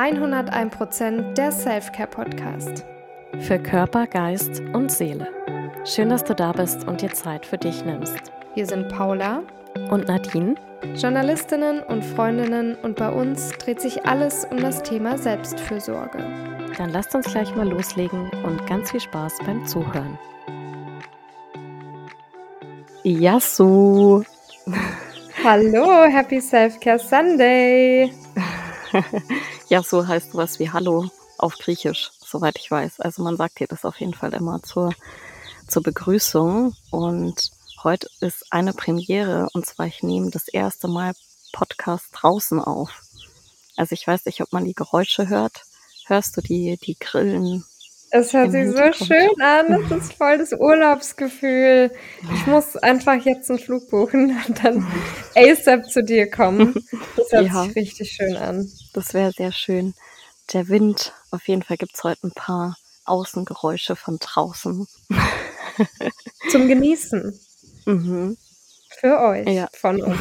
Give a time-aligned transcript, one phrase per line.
[0.00, 2.86] 101% der Selfcare Podcast.
[3.40, 5.28] Für Körper, Geist und Seele.
[5.84, 8.16] Schön, dass du da bist und dir Zeit für dich nimmst.
[8.54, 9.42] Wir sind Paula
[9.90, 10.54] und Nadine,
[10.96, 16.24] Journalistinnen und Freundinnen und bei uns dreht sich alles um das Thema Selbstfürsorge.
[16.78, 20.18] Dann lasst uns gleich mal loslegen und ganz viel Spaß beim Zuhören.
[23.02, 24.24] Yasu!
[25.44, 28.14] Hallo, Happy Selfcare Sunday!
[29.70, 32.98] ja, so heißt sowas wie Hallo auf Griechisch, soweit ich weiß.
[32.98, 34.92] Also man sagt dir das auf jeden Fall immer zur,
[35.68, 36.74] zur Begrüßung.
[36.90, 37.52] Und
[37.84, 41.12] heute ist eine Premiere und zwar ich nehme das erste Mal
[41.52, 43.00] Podcast draußen auf.
[43.76, 45.62] Also ich weiß nicht, ob man die Geräusche hört.
[46.06, 47.64] Hörst du die, die Grillen
[48.10, 49.84] es hört sich so schön an.
[49.88, 51.92] Das ist voll das Urlaubsgefühl.
[52.34, 54.86] Ich muss einfach jetzt einen Flug buchen und dann
[55.34, 56.74] ASAP zu dir kommen.
[57.16, 58.70] Das hört ja, sich richtig schön an.
[58.92, 59.94] Das wäre sehr schön.
[60.52, 64.86] Der Wind, auf jeden Fall gibt es heute ein paar Außengeräusche von draußen.
[66.50, 67.38] Zum Genießen.
[67.86, 68.36] Mhm.
[68.98, 69.68] Für euch, ja.
[69.72, 70.18] von uns.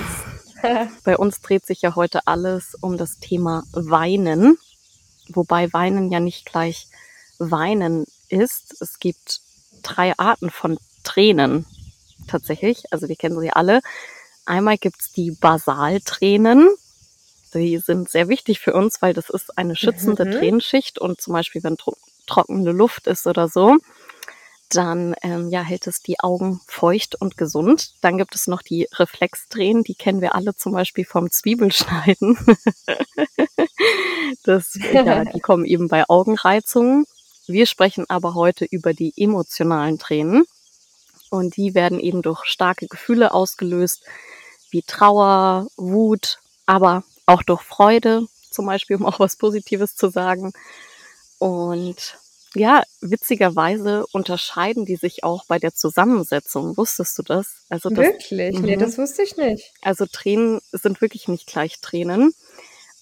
[1.04, 4.58] Bei uns dreht sich ja heute alles um das Thema Weinen.
[5.30, 6.88] Wobei Weinen ja nicht gleich
[7.40, 8.82] Weinen ist.
[8.82, 9.42] Es gibt
[9.82, 11.66] drei Arten von Tränen
[12.28, 12.84] tatsächlich.
[12.92, 13.82] Also wir kennen sie alle.
[14.46, 16.70] Einmal gibt's die Basaltränen.
[17.54, 20.32] Die sind sehr wichtig für uns, weil das ist eine schützende mhm.
[20.34, 21.96] Tränenschicht und zum Beispiel, wenn tro
[22.28, 23.78] trockene Luft ist oder so,
[24.70, 27.96] dann ähm, ja, hält es die Augen feucht und gesund.
[28.02, 32.38] Dann gibt es noch die Reflextränen, die kennen wir alle zum Beispiel vom Zwiebelschneiden.
[34.44, 37.08] das, ja, die kommen eben bei Augenreizungen.
[37.50, 40.46] Wir sprechen aber heute über die emotionalen Tränen
[41.32, 44.04] und die werden eben durch starke Gefühle ausgelöst,
[44.70, 50.54] wie Trauer, Wut, aber auch durch Freude, zum Beispiel, um auch was Positives zu sagen.
[51.40, 52.20] Und
[52.54, 56.78] ja, witzigerweise unterscheiden die sich auch bei der Zusammensetzung.
[56.78, 57.48] Wusstest du das?
[57.68, 58.60] Also das, wirklich?
[58.60, 58.80] Nee, mhm.
[58.80, 59.74] das wusste ich nicht.
[59.82, 62.32] Also Tränen sind wirklich nicht gleich Tränen,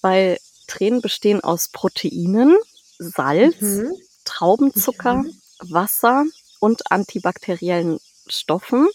[0.00, 0.38] weil
[0.68, 2.56] Tränen bestehen aus Proteinen,
[2.98, 3.92] Salz, mhm.
[4.28, 5.24] Traubenzucker.
[5.60, 6.24] Wasser
[6.60, 8.88] und antibakteriellen Stoffen.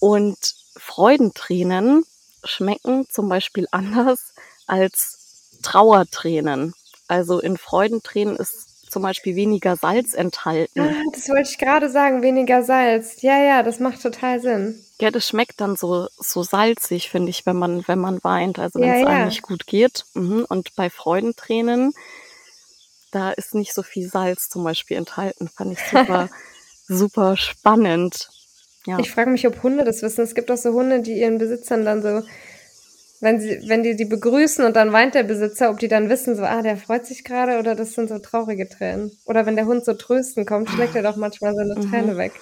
[0.00, 2.04] Und Freudentränen
[2.44, 4.34] schmecken zum Beispiel anders
[4.66, 6.74] als Trauertränen.
[7.08, 10.80] Also in Freudentränen ist zum Beispiel weniger Salz enthalten.
[10.80, 13.20] Ah, das wollte ich gerade sagen, weniger Salz.
[13.20, 14.82] Ja, ja, das macht total Sinn.
[15.00, 18.80] Ja, das schmeckt dann so, so salzig, finde ich, wenn man, wenn man weint, also
[18.80, 20.04] wenn es ja, einem nicht gut geht.
[20.14, 20.46] Mhm.
[20.48, 21.92] Und bei Freudentränen
[23.10, 25.48] da ist nicht so viel Salz zum Beispiel enthalten.
[25.48, 26.28] Fand ich super,
[26.88, 28.30] super spannend.
[28.86, 28.98] Ja.
[28.98, 30.22] Ich frage mich, ob Hunde das wissen.
[30.22, 32.22] Es gibt auch so Hunde, die ihren Besitzern dann so,
[33.20, 36.36] wenn sie, wenn die die begrüßen und dann weint der Besitzer, ob die dann wissen,
[36.36, 39.10] so, ah, der freut sich gerade oder das sind so traurige Tränen.
[39.24, 41.90] Oder wenn der Hund so trösten kommt, schlägt er doch manchmal so eine mhm.
[41.90, 42.32] Träne weg.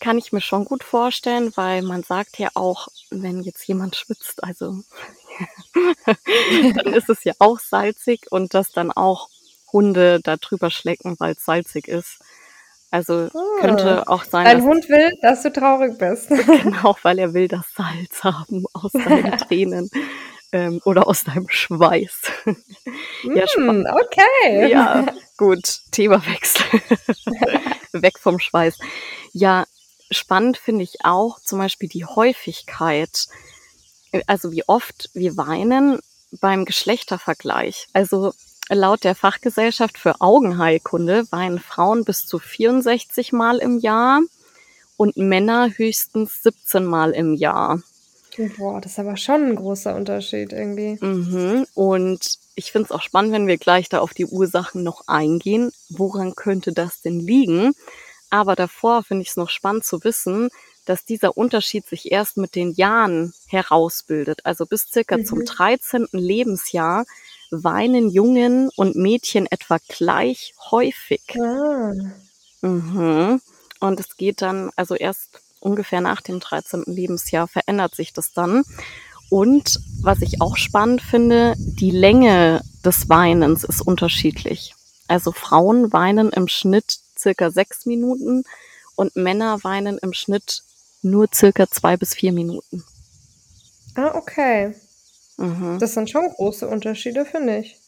[0.00, 4.44] Kann ich mir schon gut vorstellen, weil man sagt ja auch, wenn jetzt jemand schwitzt,
[4.44, 4.76] also
[6.74, 9.28] dann ist es ja auch salzig und das dann auch
[9.72, 12.18] Hunde da drüber schlecken, weil es salzig ist.
[12.90, 13.60] Also oh.
[13.60, 14.46] könnte auch sein.
[14.46, 16.28] Dein Hund will, dass du traurig bist.
[16.62, 19.90] genau, weil er will das Salz haben aus deinen Tränen
[20.52, 22.22] ähm, oder aus deinem Schweiß.
[23.24, 24.70] ja, mm, okay.
[24.70, 25.06] Ja,
[25.36, 25.80] gut.
[25.92, 26.64] Themawechsel.
[27.92, 28.78] Weg vom Schweiß.
[29.32, 29.66] Ja,
[30.10, 33.26] spannend finde ich auch zum Beispiel die Häufigkeit.
[34.26, 35.98] Also wie oft wir weinen
[36.40, 37.88] beim Geschlechtervergleich.
[37.92, 38.32] Also
[38.70, 44.20] Laut der Fachgesellschaft für Augenheilkunde weinen Frauen bis zu 64 Mal im Jahr
[44.96, 47.80] und Männer höchstens 17 Mal im Jahr.
[48.56, 50.96] Boah, das ist aber schon ein großer Unterschied irgendwie.
[51.04, 51.66] Mhm.
[51.74, 55.72] Und ich finde es auch spannend, wenn wir gleich da auf die Ursachen noch eingehen.
[55.88, 57.74] Woran könnte das denn liegen?
[58.30, 60.50] Aber davor finde ich es noch spannend zu wissen,
[60.84, 64.44] dass dieser Unterschied sich erst mit den Jahren herausbildet.
[64.44, 65.24] Also bis circa mhm.
[65.24, 66.08] zum 13.
[66.12, 67.04] Lebensjahr
[67.50, 71.22] weinen Jungen und Mädchen etwa gleich häufig.
[71.40, 71.92] Ah.
[72.60, 73.40] Mhm.
[73.80, 76.84] Und es geht dann, also erst ungefähr nach dem 13.
[76.86, 78.64] Lebensjahr verändert sich das dann.
[79.30, 84.74] Und was ich auch spannend finde, die Länge des Weinens ist unterschiedlich.
[85.06, 88.44] Also Frauen weinen im Schnitt circa sechs Minuten
[88.96, 90.62] und Männer weinen im Schnitt
[91.02, 92.84] nur circa zwei bis vier Minuten.
[93.94, 94.74] Ah, okay.
[95.38, 95.78] Mhm.
[95.78, 97.78] Das sind schon große Unterschiede, finde ich.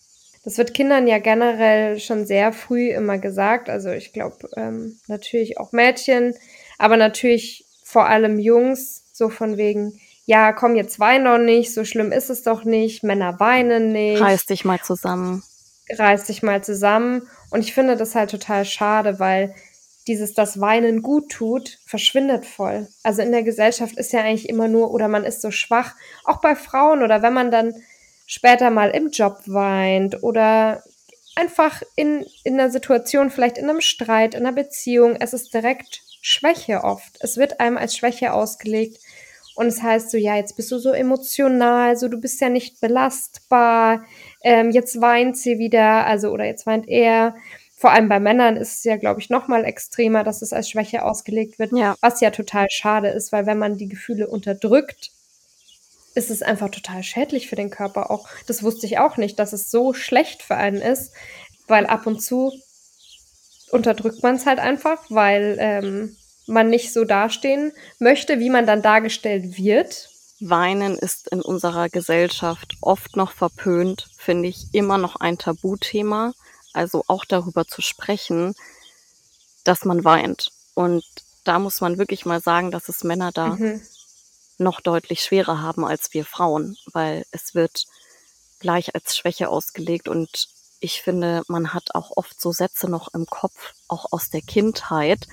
[0.44, 3.68] Das wird Kindern ja generell schon sehr früh immer gesagt.
[3.68, 6.34] Also ich glaube ähm, natürlich auch Mädchen,
[6.78, 11.84] aber natürlich vor allem Jungs, so von wegen, ja, komm, jetzt wein doch nicht, so
[11.84, 14.20] schlimm ist es doch nicht, Männer weinen nicht.
[14.20, 15.42] Reiß dich mal zusammen.
[15.90, 17.28] reiß dich mal zusammen.
[17.50, 19.54] Und ich finde das halt total schade, weil
[20.10, 22.88] dieses, das Weinen gut tut, verschwindet voll.
[23.04, 26.40] Also in der Gesellschaft ist ja eigentlich immer nur, oder man ist so schwach, auch
[26.40, 27.74] bei Frauen oder wenn man dann
[28.26, 30.82] später mal im Job weint oder
[31.36, 36.02] einfach in, in einer Situation, vielleicht in einem Streit, in einer Beziehung, es ist direkt
[36.20, 37.16] Schwäche oft.
[37.20, 38.98] Es wird einem als Schwäche ausgelegt.
[39.54, 42.80] Und es heißt so, ja, jetzt bist du so emotional, so du bist ja nicht
[42.80, 44.04] belastbar,
[44.42, 47.36] ähm, jetzt weint sie wieder, also oder jetzt weint er.
[47.80, 50.68] Vor allem bei Männern ist es ja, glaube ich, noch mal extremer, dass es als
[50.68, 51.96] Schwäche ausgelegt wird, ja.
[52.02, 55.12] was ja total schade ist, weil wenn man die Gefühle unterdrückt,
[56.14, 58.28] ist es einfach total schädlich für den Körper auch.
[58.46, 61.14] Das wusste ich auch nicht, dass es so schlecht für einen ist,
[61.68, 62.52] weil ab und zu
[63.70, 66.16] unterdrückt man es halt einfach, weil ähm,
[66.46, 70.10] man nicht so dastehen möchte, wie man dann dargestellt wird.
[70.38, 76.34] Weinen ist in unserer Gesellschaft oft noch verpönt, finde ich immer noch ein Tabuthema.
[76.72, 78.54] Also auch darüber zu sprechen,
[79.64, 80.52] dass man weint.
[80.74, 81.04] Und
[81.44, 83.80] da muss man wirklich mal sagen, dass es Männer da mhm.
[84.58, 87.86] noch deutlich schwerer haben als wir Frauen, weil es wird
[88.60, 90.48] gleich als Schwäche ausgelegt und
[90.80, 95.28] ich finde, man hat auch oft so Sätze noch im Kopf, auch aus der Kindheit,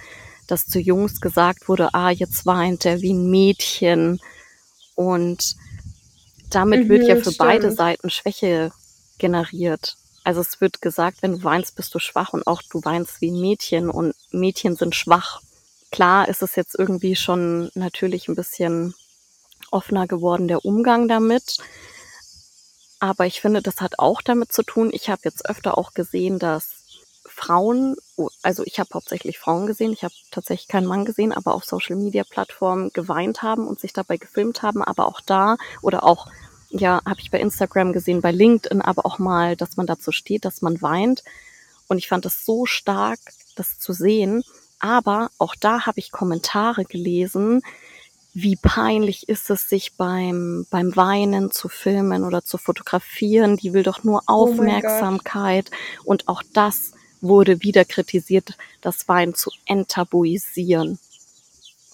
[0.45, 4.19] dass zu Jungs gesagt wurde, ah, jetzt weint er wie ein Mädchen.
[4.95, 5.55] Und
[6.49, 7.37] damit mhm, wird ja für stimmt.
[7.37, 8.71] beide Seiten Schwäche
[9.17, 9.97] generiert.
[10.27, 13.31] Also es wird gesagt, wenn du weinst, bist du schwach und auch du weinst wie
[13.31, 15.39] ein Mädchen und Mädchen sind schwach.
[15.89, 18.93] Klar ist es jetzt irgendwie schon natürlich ein bisschen
[19.71, 21.59] offener geworden, der Umgang damit.
[22.99, 24.89] Aber ich finde, das hat auch damit zu tun.
[24.91, 26.71] Ich habe jetzt öfter auch gesehen, dass
[27.25, 27.95] Frauen,
[28.41, 32.91] also ich habe hauptsächlich Frauen gesehen, ich habe tatsächlich keinen Mann gesehen, aber auf Social-Media-Plattformen
[32.91, 36.27] geweint haben und sich dabei gefilmt haben, aber auch da oder auch,
[36.77, 40.45] ja, habe ich bei Instagram gesehen, bei LinkedIn, aber auch mal, dass man dazu steht,
[40.45, 41.23] dass man weint.
[41.87, 43.19] Und ich fand es so stark,
[43.55, 44.43] das zu sehen.
[44.79, 47.61] Aber auch da habe ich Kommentare gelesen,
[48.33, 53.57] wie peinlich ist es, sich beim, beim Weinen zu filmen oder zu fotografieren.
[53.57, 55.71] Die will doch nur oh Aufmerksamkeit.
[56.03, 60.99] Oh und auch das wurde wieder kritisiert, das Wein zu enttabuisieren.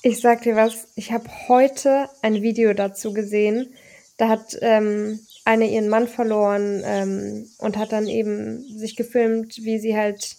[0.01, 3.73] Ich sag dir was, ich habe heute ein Video dazu gesehen.
[4.23, 9.79] Da hat ähm, eine ihren Mann verloren ähm, und hat dann eben sich gefilmt, wie
[9.79, 10.37] sie halt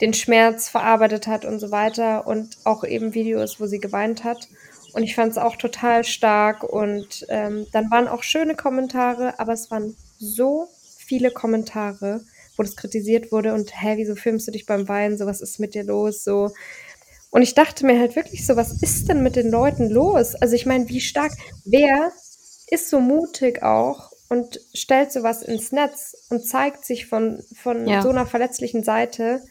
[0.00, 4.46] den Schmerz verarbeitet hat und so weiter und auch eben Videos, wo sie geweint hat.
[4.92, 9.52] Und ich fand es auch total stark und ähm, dann waren auch schöne Kommentare, aber
[9.52, 12.20] es waren so viele Kommentare,
[12.56, 15.58] wo das kritisiert wurde und hä, wieso filmst du dich beim Weinen, so was ist
[15.58, 16.52] mit dir los, so.
[17.30, 20.36] Und ich dachte mir halt wirklich so, was ist denn mit den Leuten los?
[20.36, 21.32] Also ich meine, wie stark,
[21.64, 22.12] wer
[22.68, 28.02] ist so mutig auch und stellt sowas ins Netz und zeigt sich von, von ja.
[28.02, 29.42] so einer verletzlichen Seite,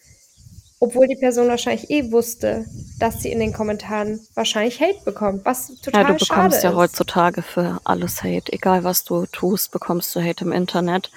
[0.79, 2.65] obwohl die Person wahrscheinlich eh wusste,
[2.99, 6.75] dass sie in den Kommentaren wahrscheinlich Hate bekommt, was total Ja, du bekommst ja ist.
[6.75, 8.51] heutzutage für alles Hate.
[8.51, 11.11] Egal was du tust, bekommst du Hate im Internet.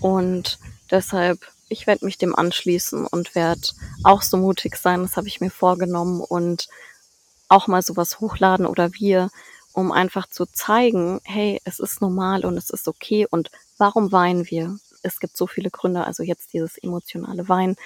[0.00, 0.58] Und
[0.92, 1.40] Deshalb,
[1.70, 3.62] ich werde mich dem anschließen und werde
[4.04, 6.68] auch so mutig sein, das habe ich mir vorgenommen und
[7.48, 9.30] auch mal sowas hochladen oder wir,
[9.72, 14.48] um einfach zu zeigen, hey, es ist normal und es ist okay und warum weinen
[14.50, 14.78] wir?
[15.02, 17.76] Es gibt so viele Gründe, also jetzt dieses emotionale Weinen,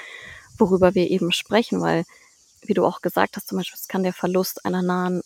[0.58, 2.04] worüber wir eben sprechen, weil,
[2.62, 5.22] wie du auch gesagt hast, zum Beispiel, es kann der Verlust einer nahen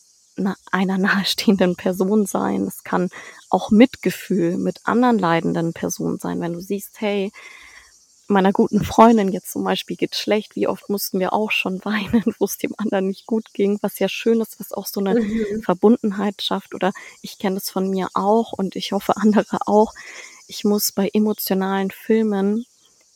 [0.71, 2.63] einer nahestehenden Person sein.
[2.63, 3.11] Es kann
[3.51, 7.33] auch Mitgefühl mit anderen leidenden Personen sein, wenn du siehst, hey,
[8.31, 10.57] meiner guten Freundin jetzt zum Beispiel geht schlecht.
[10.57, 13.99] Wie oft mussten wir auch schon weinen, wo es dem anderen nicht gut ging, was
[13.99, 15.63] ja schön ist, was auch so eine mhm.
[15.63, 16.75] Verbundenheit schafft.
[16.75, 19.95] Oder ich kenne das von mir auch und ich hoffe andere auch.
[20.47, 22.65] Ich muss bei emotionalen Filmen,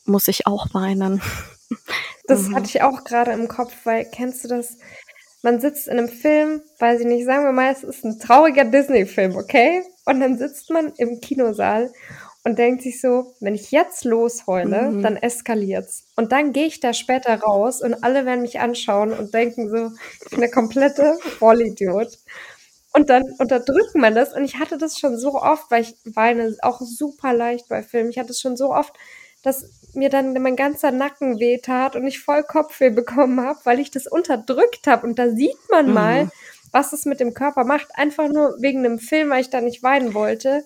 [0.05, 1.23] muss ich auch weinen.
[2.27, 2.57] Das mhm.
[2.57, 4.79] hatte ich auch gerade im Kopf, weil kennst du das?
[5.43, 8.65] Man sitzt in einem Film, weiß ich nicht, sagen wir mal, es ist ein trauriger
[8.65, 9.83] Disney-Film, okay?
[10.07, 11.93] Und dann sitzt man im Kinosaal
[12.45, 15.03] und denkt sich so, wenn ich jetzt losheule, mhm.
[15.03, 16.05] dann eskaliert's.
[16.15, 19.93] Und dann gehe ich da später raus und alle werden mich anschauen und denken so,
[20.23, 22.19] ich bin eine komplette Vollidiot.
[22.93, 24.35] Und dann unterdrückt man das.
[24.35, 28.11] Und ich hatte das schon so oft, weil ich weine auch super leicht bei Filmen.
[28.11, 28.93] Ich hatte es schon so oft,
[29.43, 33.91] dass mir dann mein ganzer Nacken wehtat und ich voll Kopfweh bekommen habe, weil ich
[33.91, 35.07] das unterdrückt habe.
[35.07, 35.95] Und da sieht man mhm.
[35.95, 36.31] mal,
[36.73, 37.89] was es mit dem Körper macht.
[37.95, 40.63] Einfach nur wegen einem Film, weil ich da nicht weinen wollte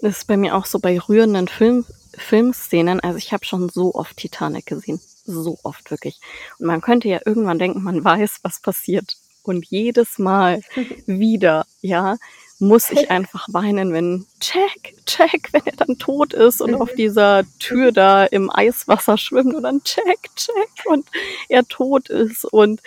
[0.00, 1.84] das ist bei mir auch so bei rührenden Film,
[2.16, 3.00] Filmszenen.
[3.00, 5.00] Also ich habe schon so oft Titanic gesehen.
[5.24, 6.20] So oft wirklich.
[6.58, 9.16] Und man könnte ja irgendwann denken, man weiß, was passiert.
[9.42, 10.62] Und jedes Mal
[11.06, 12.16] wieder, ja.
[12.58, 16.96] muss ich einfach weinen, wenn Jack, Jack, wenn er dann tot ist und auf mhm.
[16.96, 21.06] dieser Tür da im Eiswasser schwimmt und dann Jack, Jack und
[21.48, 22.80] er tot ist und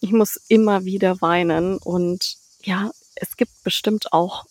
[0.00, 4.46] ich muss immer wieder weinen und ja, es gibt bestimmt auch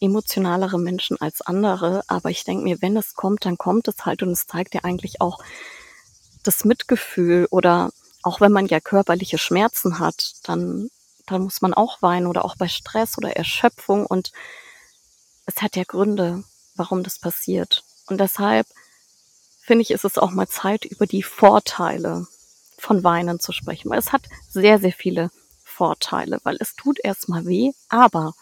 [0.00, 4.22] emotionalere Menschen als andere, aber ich denke mir, wenn es kommt, dann kommt es halt
[4.22, 5.42] und es zeigt ja eigentlich auch
[6.42, 7.90] das Mitgefühl oder
[8.22, 10.90] auch wenn man ja körperliche Schmerzen hat, dann,
[11.26, 14.32] dann muss man auch weinen oder auch bei Stress oder Erschöpfung und
[15.46, 16.44] es hat ja Gründe,
[16.76, 17.82] warum das passiert.
[18.06, 18.66] Und deshalb
[19.62, 22.26] finde ich, ist es auch mal Zeit, über die Vorteile
[22.78, 25.30] von Weinen zu sprechen, weil es hat sehr, sehr viele
[25.62, 28.34] Vorteile, weil es tut erstmal weh, aber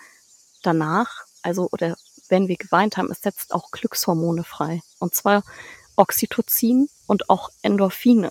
[0.62, 1.96] danach also oder
[2.28, 4.82] wenn wir geweint haben, es setzt auch Glückshormone frei.
[4.98, 5.42] Und zwar
[5.96, 8.30] Oxytocin und auch Endorphine.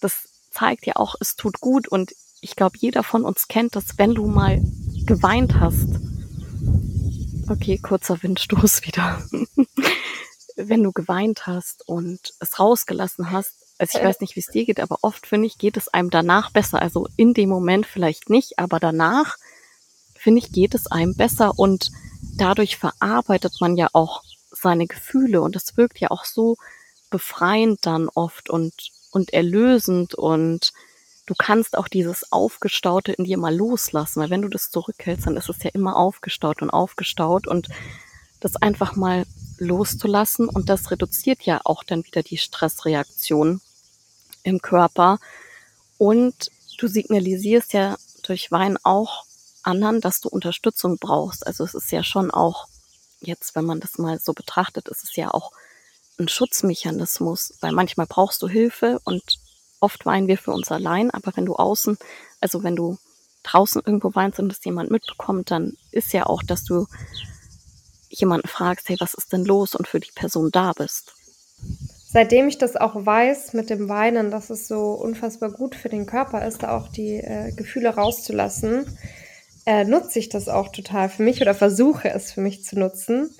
[0.00, 3.98] Das zeigt ja auch, es tut gut und ich glaube, jeder von uns kennt das,
[3.98, 4.62] wenn du mal
[5.04, 5.88] geweint hast.
[7.48, 9.22] Okay, kurzer Windstoß wieder.
[10.56, 14.64] wenn du geweint hast und es rausgelassen hast, also ich weiß nicht, wie es dir
[14.64, 16.82] geht, aber oft finde ich, geht es einem danach besser.
[16.82, 19.36] Also in dem Moment vielleicht nicht, aber danach
[20.18, 21.90] finde ich, geht es einem besser und
[22.36, 26.56] dadurch verarbeitet man ja auch seine Gefühle und es wirkt ja auch so
[27.10, 28.74] befreiend dann oft und,
[29.10, 30.72] und erlösend und
[31.26, 35.36] du kannst auch dieses Aufgestaute in dir mal loslassen, weil wenn du das zurückhältst, dann
[35.36, 37.68] ist es ja immer aufgestaut und aufgestaut und
[38.40, 39.24] das einfach mal
[39.58, 43.60] loszulassen und das reduziert ja auch dann wieder die Stressreaktion
[44.42, 45.18] im Körper
[45.98, 49.24] und du signalisierst ja durch Wein auch
[49.68, 51.46] anderen, dass du Unterstützung brauchst.
[51.46, 52.66] Also es ist ja schon auch,
[53.20, 55.52] jetzt, wenn man das mal so betrachtet, ist es ja auch
[56.18, 59.22] ein Schutzmechanismus, weil manchmal brauchst du Hilfe und
[59.80, 61.98] oft weinen wir für uns allein, aber wenn du außen,
[62.40, 62.98] also wenn du
[63.44, 66.86] draußen irgendwo weinst und es jemand mitbekommt, dann ist ja auch, dass du
[68.08, 71.12] jemanden fragst, hey, was ist denn los und für die Person da bist.
[72.10, 76.06] Seitdem ich das auch weiß mit dem Weinen, dass es so unfassbar gut für den
[76.06, 78.98] Körper ist, auch die äh, Gefühle rauszulassen,
[79.68, 83.36] äh, nutze ich das auch total für mich oder versuche es für mich zu nutzen.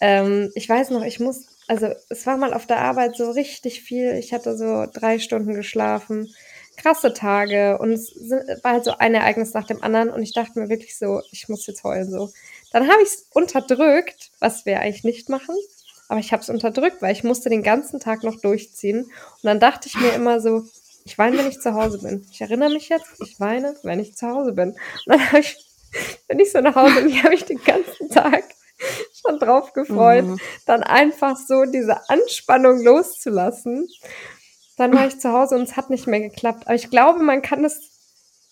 [0.00, 3.80] Ähm, ich weiß noch, ich muss, also es war mal auf der Arbeit so richtig
[3.80, 4.14] viel.
[4.14, 6.34] Ich hatte so drei Stunden geschlafen,
[6.76, 8.12] krasse Tage und es
[8.64, 11.48] war halt so ein Ereignis nach dem anderen und ich dachte mir wirklich so, ich
[11.48, 12.32] muss jetzt heulen so.
[12.72, 15.54] Dann habe ich es unterdrückt, was wir eigentlich nicht machen.
[16.08, 19.04] Aber ich habe es unterdrückt, weil ich musste den ganzen Tag noch durchziehen.
[19.04, 20.64] Und dann dachte ich mir immer so,
[21.04, 22.26] ich weine, wenn ich zu Hause bin.
[22.32, 24.70] Ich erinnere mich jetzt, ich weine, wenn ich zu Hause bin.
[24.70, 25.67] Und dann habe ich
[26.28, 28.44] bin ich so nach Hause und ich habe mich den ganzen Tag
[29.20, 30.38] schon drauf gefreut, mhm.
[30.66, 33.88] dann einfach so diese Anspannung loszulassen.
[34.76, 36.66] Dann war ich zu Hause und es hat nicht mehr geklappt.
[36.66, 37.98] Aber ich glaube, man kann es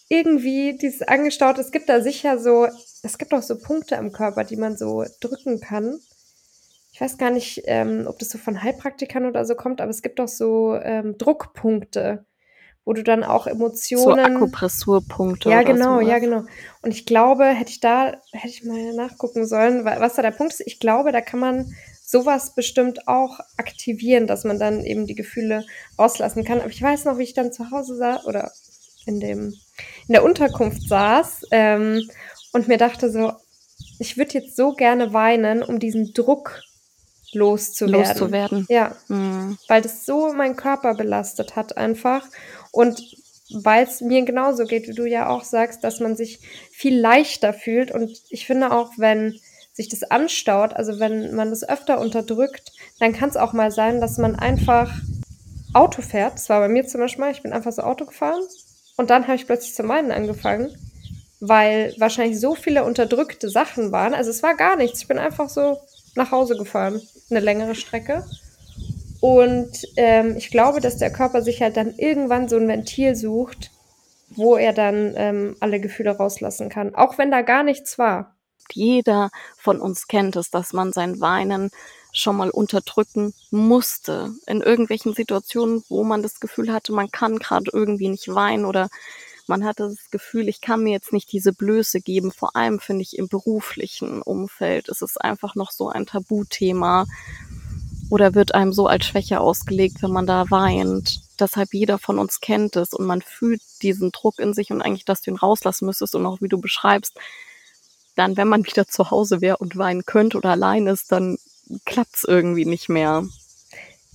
[0.09, 2.69] irgendwie, dieses angestaut, es gibt da sicher so,
[3.03, 5.99] es gibt auch so Punkte im Körper, die man so drücken kann.
[6.93, 10.03] Ich weiß gar nicht, ähm, ob das so von Heilpraktikern oder so kommt, aber es
[10.03, 12.25] gibt auch so ähm, Druckpunkte
[12.87, 14.05] wo du dann auch Emotionen.
[14.05, 15.51] So Akupressurpunkte.
[15.51, 16.45] Ja, genau, ja, genau.
[16.83, 20.55] Und ich glaube, hätte ich da, hätte ich mal nachgucken sollen, was da der Punkt
[20.55, 20.63] ist.
[20.65, 21.75] Ich glaube, da kann man
[22.05, 25.67] sowas bestimmt auch aktivieren, dass man dann eben die Gefühle
[25.99, 26.61] rauslassen kann.
[26.61, 28.53] Aber ich weiß noch, wie ich dann zu Hause saß oder
[29.05, 29.55] in dem,
[30.07, 32.09] in der Unterkunft saß ähm,
[32.53, 33.33] und mir dachte so,
[33.99, 36.61] ich würde jetzt so gerne weinen, um diesen Druck
[37.33, 38.07] loszuwerden.
[38.07, 38.67] Loszuwerden.
[38.69, 38.97] Ja.
[39.09, 39.59] Mhm.
[39.69, 42.27] Weil das so meinen Körper belastet hat einfach.
[42.77, 43.17] Und
[43.55, 46.41] weil es mir genauso geht, wie du ja auch sagst, dass man sich
[46.71, 47.91] viel leichter fühlt.
[47.91, 49.41] Und ich finde auch, wenn
[49.73, 54.03] sich das anstaut, also wenn man das öfter unterdrückt, dann kann es auch mal sein,
[54.03, 54.93] dass man einfach
[55.73, 56.35] Auto fährt.
[56.35, 58.43] Das war bei mir zum Beispiel, ich bin einfach so Auto gefahren
[58.99, 60.69] und dann habe ich plötzlich zu meinen angefangen,
[61.41, 64.13] weil wahrscheinlich so viele unterdrückte Sachen waren.
[64.13, 65.01] Also es war gar nichts.
[65.01, 65.79] Ich bin einfach so
[66.15, 68.27] nach Hause gefahren, eine längere Strecke.
[69.27, 73.73] Und ähm, ich glaube, dass der Körper sich halt dann irgendwann so ein Ventil sucht,
[74.29, 78.37] wo er dann ähm, alle Gefühle rauslassen kann, auch wenn da gar nichts war.
[78.71, 81.71] Jeder von uns kennt es, dass man sein Weinen
[82.13, 84.31] schon mal unterdrücken musste.
[84.47, 88.89] In irgendwelchen Situationen, wo man das Gefühl hatte, man kann gerade irgendwie nicht weinen oder
[89.49, 92.31] man hatte das Gefühl, ich kann mir jetzt nicht diese Blöße geben.
[92.31, 97.07] Vor allem finde ich im beruflichen Umfeld ist es einfach noch so ein Tabuthema,
[98.11, 101.21] oder wird einem so als Schwäche ausgelegt, wenn man da weint.
[101.39, 105.05] Deshalb jeder von uns kennt es und man fühlt diesen Druck in sich und eigentlich,
[105.05, 107.15] dass du ihn rauslassen müsstest und auch wie du beschreibst,
[108.15, 111.39] dann, wenn man wieder zu Hause wäre und weinen könnte oder allein ist, dann
[111.85, 113.25] klappt's irgendwie nicht mehr.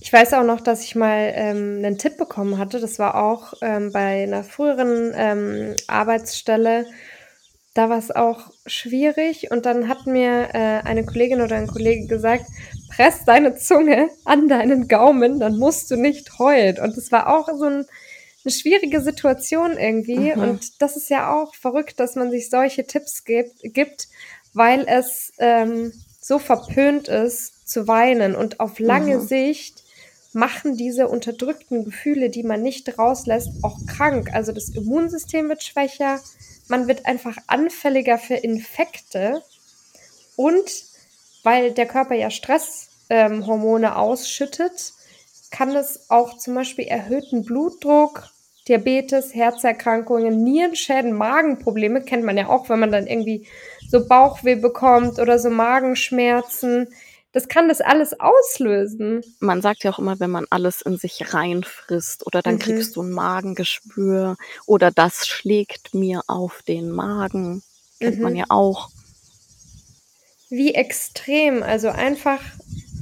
[0.00, 2.80] Ich weiß auch noch, dass ich mal ähm, einen Tipp bekommen hatte.
[2.80, 6.86] Das war auch ähm, bei einer früheren ähm, Arbeitsstelle,
[7.74, 12.06] da war es auch schwierig und dann hat mir äh, eine Kollegin oder ein Kollege
[12.06, 12.44] gesagt,
[12.94, 16.78] press deine Zunge an deinen Gaumen, dann musst du nicht heulen.
[16.78, 17.86] Und das war auch so ein,
[18.44, 20.34] eine schwierige Situation irgendwie.
[20.34, 20.42] Mhm.
[20.42, 24.08] Und das ist ja auch verrückt, dass man sich solche Tipps gibt, gibt
[24.54, 28.34] weil es ähm, so verpönt ist zu weinen.
[28.34, 29.26] Und auf lange mhm.
[29.26, 29.82] Sicht
[30.32, 34.30] machen diese unterdrückten Gefühle, die man nicht rauslässt, auch krank.
[34.32, 36.20] Also das Immunsystem wird schwächer,
[36.68, 39.42] man wird einfach anfälliger für Infekte
[40.36, 40.91] und
[41.42, 44.92] weil der Körper ja Stresshormone ähm, ausschüttet,
[45.50, 48.28] kann es auch zum Beispiel erhöhten Blutdruck,
[48.68, 53.46] Diabetes, Herzerkrankungen, Nierenschäden, Magenprobleme, kennt man ja auch, wenn man dann irgendwie
[53.88, 56.88] so Bauchweh bekommt oder so Magenschmerzen.
[57.32, 59.22] Das kann das alles auslösen.
[59.40, 62.60] Man sagt ja auch immer, wenn man alles in sich reinfrisst oder dann mhm.
[62.60, 67.62] kriegst du ein Magengeschwür oder das schlägt mir auf den Magen.
[67.98, 68.22] Kennt mhm.
[68.22, 68.90] man ja auch.
[70.52, 71.62] Wie extrem.
[71.62, 72.38] Also einfach,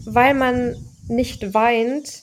[0.04, 0.76] weil man
[1.08, 2.22] nicht weint,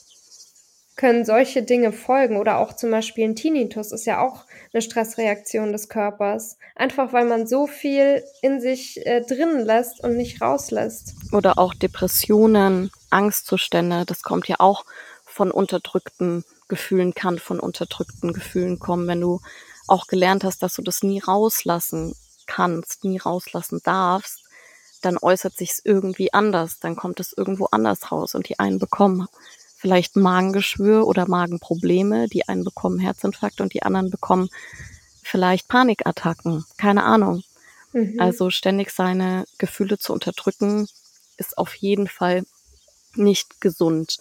[0.95, 2.37] können solche Dinge folgen.
[2.37, 6.57] Oder auch zum Beispiel ein Tinnitus ist ja auch eine Stressreaktion des Körpers.
[6.77, 11.13] Einfach weil man so viel in sich äh, drin lässt und nicht rauslässt.
[11.33, 14.85] Oder auch Depressionen, Angstzustände, das kommt ja auch
[15.25, 19.41] von unterdrückten Gefühlen, kann von unterdrückten Gefühlen kommen, wenn du
[19.87, 22.15] auch gelernt hast, dass du das nie rauslassen
[22.45, 24.46] kannst, nie rauslassen darfst,
[25.01, 29.27] dann äußert sich's irgendwie anders, dann kommt es irgendwo anders raus und die einen bekommen
[29.77, 34.49] vielleicht Magengeschwür oder Magenprobleme, die einen bekommen Herzinfarkt und die anderen bekommen
[35.21, 37.43] vielleicht Panikattacken, keine Ahnung.
[37.93, 38.19] Mhm.
[38.19, 40.87] Also ständig seine Gefühle zu unterdrücken,
[41.37, 42.43] ist auf jeden Fall
[43.15, 44.17] nicht gesund.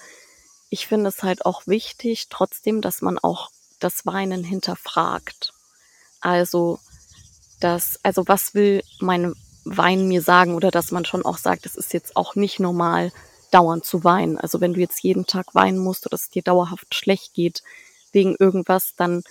[0.69, 5.53] Ich finde es halt auch wichtig, trotzdem, dass man auch das Weinen hinterfragt.
[6.21, 6.81] Also,
[7.61, 9.35] das, also was will mein
[9.67, 13.13] Wein mir sagen oder dass man schon auch sagt, es ist jetzt auch nicht normal,
[13.51, 14.39] dauernd zu weinen.
[14.39, 17.63] Also wenn du jetzt jeden Tag weinen musst oder es dir dauerhaft schlecht geht
[18.13, 19.23] wegen irgendwas, dann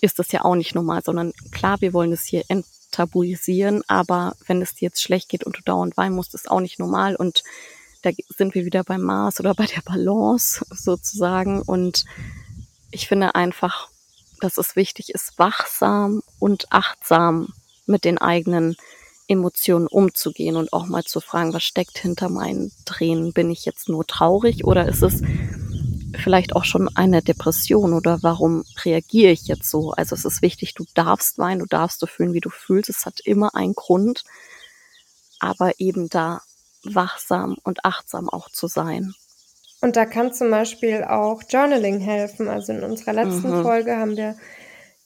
[0.00, 4.62] ist das ja auch nicht normal, sondern klar, wir wollen es hier enttabuisieren, aber wenn
[4.62, 7.42] es dir jetzt schlecht geht und du dauernd weinen musst, ist auch nicht normal und
[8.02, 12.04] da sind wir wieder beim Maß oder bei der Balance sozusagen und
[12.92, 13.88] ich finde einfach,
[14.40, 17.52] dass es wichtig ist, wachsam und achtsam
[17.86, 18.76] mit den eigenen
[19.30, 23.32] Emotionen umzugehen und auch mal zu fragen, was steckt hinter meinen Tränen?
[23.32, 25.22] Bin ich jetzt nur traurig oder ist es
[26.18, 29.92] vielleicht auch schon eine Depression oder warum reagiere ich jetzt so?
[29.92, 32.90] Also es ist wichtig, du darfst weinen, du darfst so fühlen, wie du fühlst.
[32.90, 34.24] Es hat immer einen Grund,
[35.38, 36.42] aber eben da
[36.82, 39.14] wachsam und achtsam auch zu sein.
[39.80, 42.48] Und da kann zum Beispiel auch Journaling helfen.
[42.48, 43.62] Also in unserer letzten mhm.
[43.62, 44.36] Folge haben wir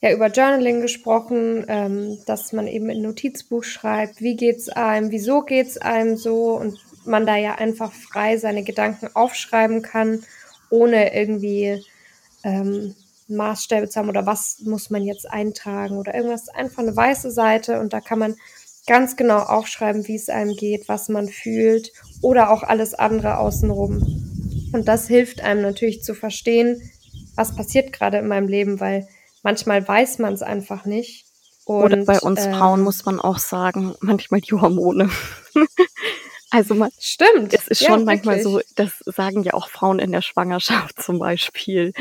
[0.01, 5.41] ja über Journaling gesprochen, ähm, dass man eben in Notizbuch schreibt, wie geht's einem, wieso
[5.41, 10.23] geht's einem so und man da ja einfach frei seine Gedanken aufschreiben kann,
[10.69, 11.83] ohne irgendwie
[12.43, 12.95] ähm,
[13.27, 16.49] Maßstäbe zu haben oder was muss man jetzt eintragen oder irgendwas.
[16.49, 18.35] Einfach eine weiße Seite und da kann man
[18.87, 24.69] ganz genau aufschreiben, wie es einem geht, was man fühlt oder auch alles andere außenrum.
[24.73, 26.91] Und das hilft einem natürlich zu verstehen,
[27.35, 29.07] was passiert gerade in meinem Leben, weil
[29.45, 31.25] manchmal weiß man es einfach nicht.
[31.65, 35.09] Und, Oder bei uns äh, Frauen muss man auch sagen, manchmal die Hormone.
[36.49, 37.53] also man, stimmt.
[37.53, 41.19] Es ist schon ja, manchmal so, das sagen ja auch Frauen in der Schwangerschaft zum
[41.19, 41.93] Beispiel,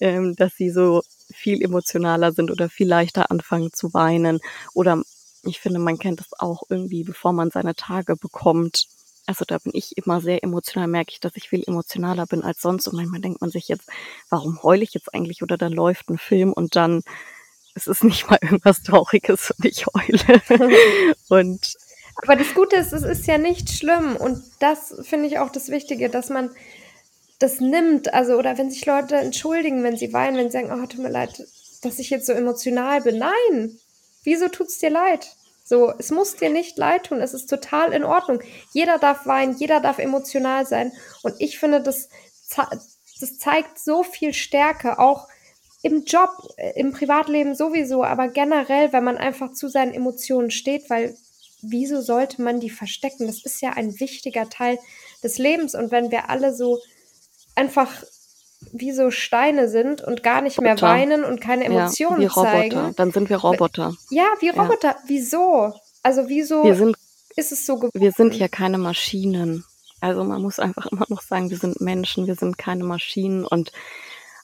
[0.00, 1.02] ähm, dass sie so
[1.34, 4.40] viel emotionaler sind oder viel leichter anfangen zu weinen.
[4.72, 5.02] Oder
[5.44, 8.86] ich finde, man kennt das auch irgendwie, bevor man seine Tage bekommt,
[9.26, 12.60] also da bin ich immer sehr emotional, merke ich, dass ich viel emotionaler bin als
[12.60, 12.88] sonst.
[12.88, 13.88] Und manchmal denkt man sich jetzt,
[14.28, 15.42] warum heule ich jetzt eigentlich?
[15.42, 17.02] Oder dann läuft ein Film und dann
[17.74, 21.14] es ist nicht mal irgendwas Trauriges und ich heule.
[21.28, 21.76] und
[22.16, 24.16] aber das Gute ist, es ist ja nicht schlimm.
[24.16, 26.50] Und das finde ich auch das Wichtige, dass man
[27.38, 28.12] das nimmt.
[28.12, 31.10] Also, oder wenn sich Leute entschuldigen, wenn sie weinen, wenn sie sagen, oh, tut mir
[31.10, 31.42] leid,
[31.82, 33.18] dass ich jetzt so emotional bin.
[33.18, 33.78] Nein!
[34.24, 35.34] Wieso tut's dir leid?
[35.72, 38.42] So, es muss dir nicht leid tun, es ist total in Ordnung.
[38.74, 40.92] Jeder darf weinen, jeder darf emotional sein.
[41.22, 42.10] Und ich finde, das,
[43.20, 45.28] das zeigt so viel Stärke, auch
[45.80, 50.90] im Job, äh, im Privatleben sowieso, aber generell, wenn man einfach zu seinen Emotionen steht,
[50.90, 51.16] weil
[51.62, 53.26] wieso sollte man die verstecken?
[53.26, 54.78] Das ist ja ein wichtiger Teil
[55.22, 55.74] des Lebens.
[55.74, 56.80] Und wenn wir alle so
[57.54, 58.04] einfach
[58.72, 62.94] wie so Steine sind und gar nicht mehr weinen und keine Emotionen ja, wie zeigen.
[62.96, 63.94] Dann sind wir Roboter.
[64.10, 64.90] Ja, wie Roboter.
[64.90, 64.98] Ja.
[65.06, 65.74] Wieso?
[66.02, 66.96] Also wieso wir sind,
[67.36, 68.00] ist es so geworden?
[68.00, 69.64] Wir sind ja keine Maschinen.
[70.00, 73.46] Also man muss einfach immer noch sagen, wir sind Menschen, wir sind keine Maschinen.
[73.46, 73.72] Und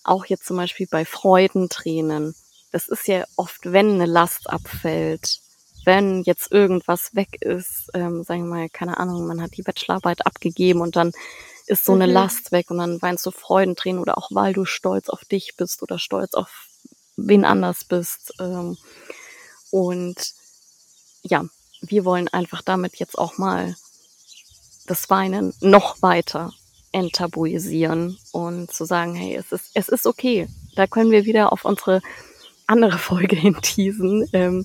[0.04, 2.35] auch jetzt zum Beispiel bei Freudentränen,
[2.72, 5.40] das ist ja oft, wenn eine Last abfällt,
[5.85, 10.26] wenn jetzt irgendwas weg ist, ähm, sagen wir mal, keine Ahnung, man hat die Bachelorarbeit
[10.26, 11.12] abgegeben und dann
[11.68, 12.12] ist so eine mhm.
[12.12, 15.83] Last weg und dann weinst du Freudentränen oder auch weil du stolz auf dich bist
[15.83, 16.66] oder stolz auf
[17.16, 18.35] wen anders bist.
[18.40, 18.76] Ähm,
[19.70, 20.16] und
[21.22, 21.44] ja,
[21.83, 23.76] wir wollen einfach damit jetzt auch mal
[24.87, 26.52] das Weinen noch weiter
[26.92, 30.48] enttabuisieren und zu sagen, hey, es ist, es ist okay.
[30.74, 32.00] Da können wir wieder auf unsere
[32.66, 34.28] andere Folge hinteasen.
[34.33, 34.64] Ähm,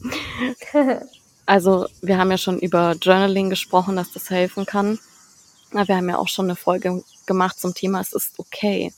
[1.45, 4.99] also wir haben ja schon über Journaling gesprochen, dass das helfen kann.
[5.73, 8.93] Wir haben ja auch schon eine Folge gemacht zum Thema, es ist okay.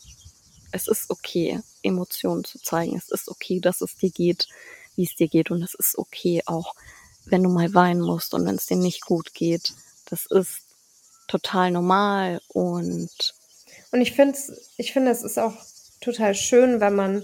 [0.71, 2.97] Es ist okay, Emotionen zu zeigen.
[2.97, 4.49] Es ist okay, dass es dir geht,
[4.95, 5.51] wie es dir geht.
[5.51, 6.75] Und es ist okay auch,
[7.25, 9.73] wenn du mal weinen musst und wenn es dir nicht gut geht.
[10.09, 10.63] Das ist
[11.27, 13.33] total normal und
[13.91, 14.37] und ich finde
[14.77, 15.53] ich finde es ist auch
[16.01, 17.23] total schön, wenn man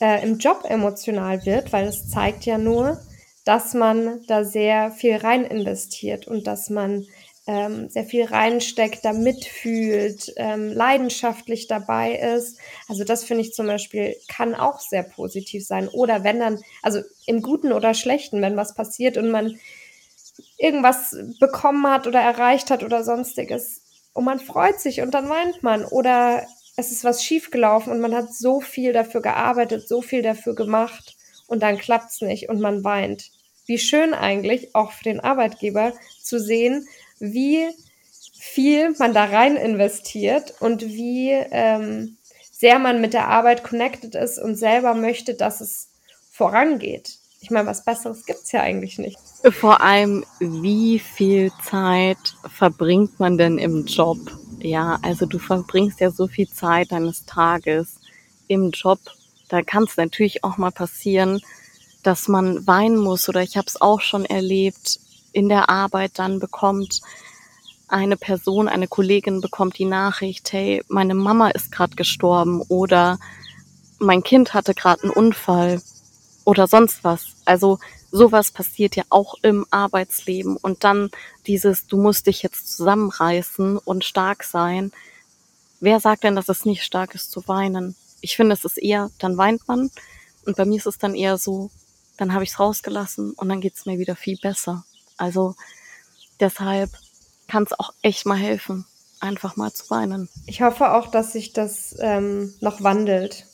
[0.00, 3.00] äh, im Job emotional wird, weil es zeigt ja nur,
[3.44, 7.06] dass man da sehr viel rein investiert und dass man
[7.46, 12.58] ähm, sehr viel reinsteckt, da mitfühlt, ähm, leidenschaftlich dabei ist.
[12.88, 15.88] Also das finde ich zum Beispiel kann auch sehr positiv sein.
[15.88, 19.58] Oder wenn dann, also im Guten oder Schlechten, wenn was passiert und man
[20.58, 23.82] irgendwas bekommen hat oder erreicht hat oder sonstiges
[24.14, 28.14] und man freut sich und dann weint man oder es ist was schiefgelaufen und man
[28.14, 32.82] hat so viel dafür gearbeitet, so viel dafür gemacht und dann klappt's nicht und man
[32.84, 33.30] weint.
[33.66, 36.86] Wie schön eigentlich auch für den Arbeitgeber zu sehen,
[37.18, 37.68] wie
[38.38, 42.16] viel man da rein investiert und wie ähm,
[42.52, 45.88] sehr man mit der Arbeit connected ist und selber möchte, dass es
[46.30, 47.18] vorangeht.
[47.40, 49.18] Ich meine, was Besseres gibt's ja eigentlich nicht.
[49.50, 52.16] Vor allem, wie viel Zeit
[52.48, 54.18] verbringt man denn im Job?
[54.60, 57.96] Ja, also du verbringst ja so viel Zeit deines Tages
[58.48, 58.98] im Job.
[59.48, 61.40] Da kann es natürlich auch mal passieren,
[62.02, 65.00] dass man weinen muss oder ich habe es auch schon erlebt,
[65.34, 67.02] in der Arbeit dann bekommt
[67.88, 73.18] eine Person, eine Kollegin bekommt die Nachricht, hey, meine Mama ist gerade gestorben oder
[73.98, 75.82] mein Kind hatte gerade einen Unfall
[76.44, 77.26] oder sonst was.
[77.44, 77.78] Also
[78.10, 81.10] sowas passiert ja auch im Arbeitsleben und dann
[81.46, 84.92] dieses, du musst dich jetzt zusammenreißen und stark sein.
[85.80, 87.96] Wer sagt denn, dass es nicht stark ist zu weinen?
[88.20, 89.90] Ich finde, es ist eher, dann weint man
[90.46, 91.70] und bei mir ist es dann eher so,
[92.16, 94.84] dann habe ich es rausgelassen und dann geht es mir wieder viel besser.
[95.16, 95.54] Also
[96.40, 96.90] deshalb
[97.48, 98.86] kann es auch echt mal helfen,
[99.20, 100.28] einfach mal zu weinen.
[100.46, 103.46] Ich hoffe auch, dass sich das ähm, noch wandelt.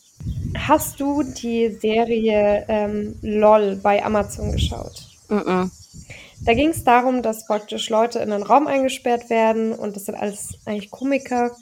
[0.57, 5.09] Hast du die Serie ähm, LOL bei Amazon geschaut?
[5.29, 5.71] Mm, -mm.
[6.43, 10.15] Da ging es darum, dass praktisch Leute in einen Raum eingesperrt werden und das sind
[10.15, 11.55] alles eigentlich Komiker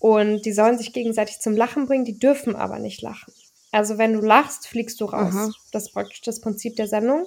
[0.00, 3.32] und die sollen sich gegenseitig zum Lachen bringen, die dürfen aber nicht lachen.
[3.70, 5.34] Also wenn du lachst, fliegst du raus.
[5.34, 5.50] Aha.
[5.72, 7.26] Das ist praktisch das Prinzip der Sendung.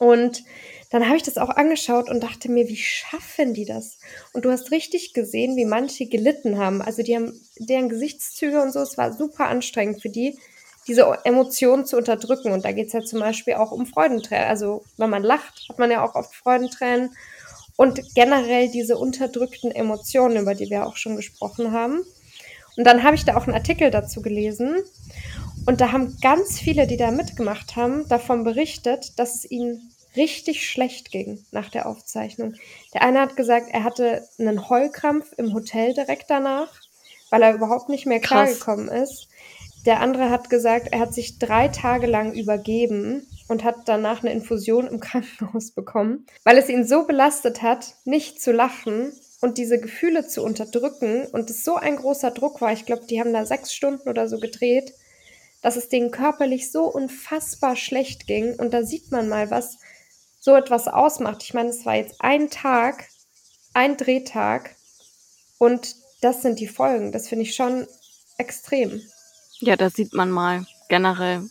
[0.00, 0.44] Und
[0.88, 3.98] dann habe ich das auch angeschaut und dachte mir, wie schaffen die das?
[4.32, 6.80] Und du hast richtig gesehen, wie manche gelitten haben.
[6.80, 10.38] Also die haben deren Gesichtszüge und so, es war super anstrengend für die,
[10.88, 12.50] diese Emotionen zu unterdrücken.
[12.50, 14.48] Und da geht es ja zum Beispiel auch um Freudentränen.
[14.48, 17.14] Also wenn man lacht, hat man ja auch oft Freudentränen.
[17.76, 22.06] Und generell diese unterdrückten Emotionen, über die wir auch schon gesprochen haben.
[22.78, 24.76] Und dann habe ich da auch einen Artikel dazu gelesen.
[25.66, 30.68] Und da haben ganz viele, die da mitgemacht haben, davon berichtet, dass es ihnen richtig
[30.68, 32.54] schlecht ging nach der Aufzeichnung.
[32.94, 36.80] Der eine hat gesagt, er hatte einen Heulkrampf im Hotel direkt danach,
[37.30, 39.28] weil er überhaupt nicht mehr klargekommen ist.
[39.86, 44.32] Der andere hat gesagt, er hat sich drei Tage lang übergeben und hat danach eine
[44.32, 49.80] Infusion im Krankenhaus bekommen, weil es ihn so belastet hat, nicht zu lachen und diese
[49.80, 52.72] Gefühle zu unterdrücken und es so ein großer Druck war.
[52.72, 54.92] Ich glaube, die haben da sechs Stunden oder so gedreht
[55.62, 58.54] dass es denen körperlich so unfassbar schlecht ging.
[58.54, 59.78] Und da sieht man mal, was
[60.40, 61.42] so etwas ausmacht.
[61.42, 63.08] Ich meine, es war jetzt ein Tag,
[63.74, 64.76] ein Drehtag
[65.58, 67.12] und das sind die Folgen.
[67.12, 67.86] Das finde ich schon
[68.38, 69.00] extrem.
[69.58, 71.42] Ja, da sieht man mal generell,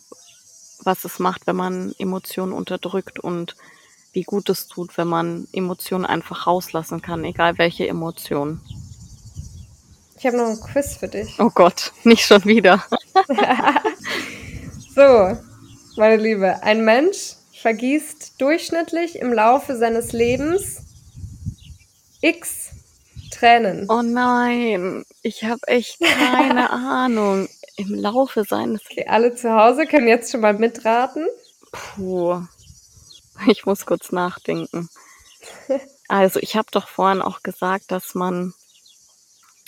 [0.83, 3.55] was es macht, wenn man Emotionen unterdrückt und
[4.13, 8.61] wie gut es tut, wenn man Emotionen einfach rauslassen kann, egal welche Emotionen.
[10.19, 11.39] Ich habe noch ein Quiz für dich.
[11.39, 12.83] Oh Gott, nicht schon wieder.
[14.93, 15.37] so,
[15.95, 20.81] meine Liebe, ein Mensch vergießt durchschnittlich im Laufe seines Lebens
[22.19, 22.71] x
[23.31, 23.85] Tränen.
[23.89, 27.47] Oh nein, ich habe echt keine Ahnung.
[27.77, 31.27] Im Laufe seines Okay, alle zu Hause können jetzt schon mal mitraten.
[31.71, 32.41] Puh.
[33.47, 34.89] Ich muss kurz nachdenken.
[36.11, 38.55] Also, ich habe doch vorhin auch gesagt, dass man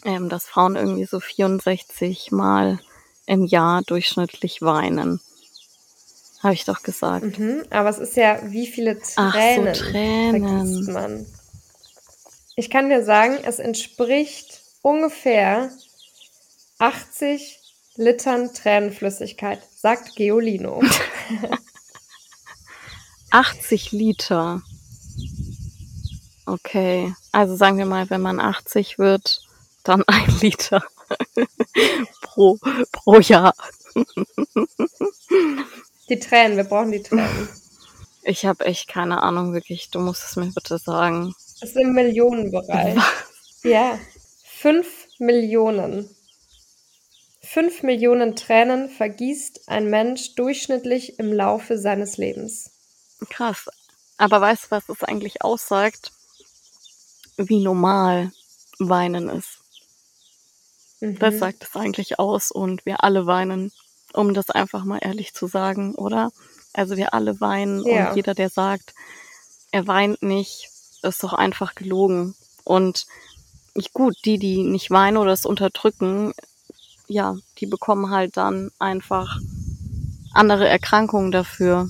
[0.06, 2.80] ähm, dass Frauen irgendwie so 64 Mal
[3.26, 5.20] im Jahr durchschnittlich weinen.
[6.42, 7.38] Habe ich doch gesagt.
[7.38, 10.46] Mhm, aber es ist ja, wie viele Tränen, Ach so, Tränen.
[10.46, 11.26] vergisst man.
[12.56, 15.70] Ich kann dir sagen, es entspricht ungefähr
[16.80, 17.60] 80
[17.96, 20.82] Litern Tränenflüssigkeit, sagt Geolino.
[23.32, 24.62] 80 Liter.
[26.46, 29.42] Okay, also sagen wir mal, wenn man 80 wird,
[29.84, 30.84] dann ein Liter
[32.22, 32.58] pro,
[32.92, 33.54] pro Jahr.
[36.10, 37.50] Die Tränen, wir brauchen die Tränen.
[38.24, 39.90] Ich habe echt keine Ahnung, wirklich.
[39.90, 41.34] Du musst es mir bitte sagen.
[41.60, 42.96] Das ist im Millionenbereich.
[42.96, 43.64] Was?
[43.64, 44.00] Ja.
[44.44, 46.10] Fünf Millionen.
[47.42, 52.72] Fünf Millionen Tränen vergießt ein Mensch durchschnittlich im Laufe seines Lebens.
[53.30, 53.70] Krass.
[54.18, 56.12] Aber weißt du, was es eigentlich aussagt?
[57.38, 58.32] Wie normal
[58.78, 59.61] Weinen ist.
[61.02, 61.20] Mhm.
[61.20, 63.72] Das sagt es eigentlich aus und wir alle weinen,
[64.14, 66.32] um das einfach mal ehrlich zu sagen, oder?
[66.74, 68.10] Also wir alle weinen ja.
[68.10, 68.94] und jeder, der sagt,
[69.72, 70.70] er weint nicht,
[71.02, 72.36] ist doch einfach gelogen.
[72.64, 73.08] Und
[73.74, 76.34] ich, gut, die, die nicht weinen oder es unterdrücken,
[77.08, 79.38] ja, die bekommen halt dann einfach
[80.34, 81.90] andere Erkrankungen dafür.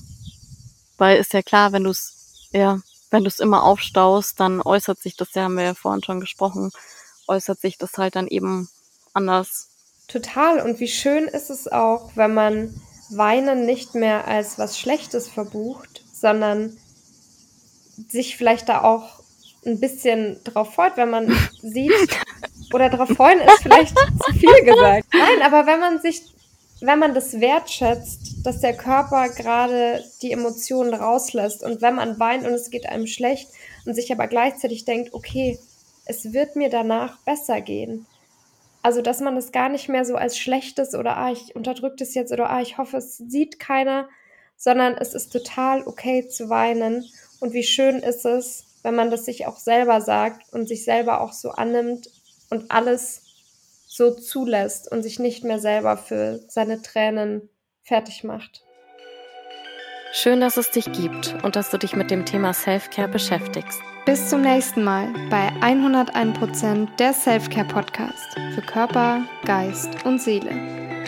[0.98, 5.00] Weil ist ja klar, wenn du es, ja, wenn du es immer aufstaust, dann äußert
[5.00, 6.72] sich das, ja, haben wir ja vorhin schon gesprochen,
[7.28, 8.70] äußert sich das halt dann eben
[9.14, 9.70] anders.
[10.08, 10.60] Total.
[10.60, 16.04] Und wie schön ist es auch, wenn man Weinen nicht mehr als was Schlechtes verbucht,
[16.14, 16.78] sondern
[18.10, 19.22] sich vielleicht da auch
[19.66, 22.20] ein bisschen drauf freut, wenn man sieht,
[22.74, 25.08] oder drauf freuen ist vielleicht zu viel gesagt.
[25.14, 26.22] Nein, aber wenn man sich,
[26.80, 32.46] wenn man das wertschätzt, dass der Körper gerade die Emotionen rauslässt und wenn man weint
[32.46, 33.50] und es geht einem schlecht
[33.86, 35.60] und sich aber gleichzeitig denkt, okay,
[36.06, 38.08] es wird mir danach besser gehen.
[38.84, 42.14] Also, dass man das gar nicht mehr so als schlechtes oder ah, ich unterdrücke das
[42.16, 44.10] jetzt oder ah, ich hoffe, es sieht keiner,
[44.58, 47.06] sondern es ist total okay zu weinen.
[47.40, 51.22] Und wie schön ist es, wenn man das sich auch selber sagt und sich selber
[51.22, 52.10] auch so annimmt
[52.50, 53.24] und alles
[53.88, 57.50] so zulässt und sich nicht mehr selber für seine Tränen
[57.84, 58.64] fertig macht.
[60.14, 63.82] Schön, dass es dich gibt und dass du dich mit dem Thema Selfcare beschäftigst.
[64.06, 70.52] Bis zum nächsten Mal bei 101% der Selfcare Podcast für Körper, Geist und Seele.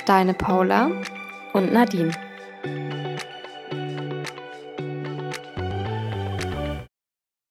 [0.06, 0.90] Deine Paula
[1.52, 2.12] und Nadine.